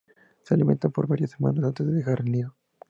[0.41, 2.55] Se alimentan por varias semanas antes de dejar el nido.